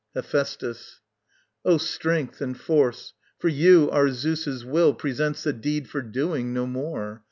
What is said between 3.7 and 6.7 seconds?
our Zeus's will Presents a deed for doing, no